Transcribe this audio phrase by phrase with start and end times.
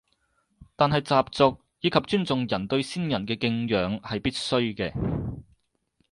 [0.75, 4.91] 但係習俗以及尊重人對先人嘅敬仰係必須嘅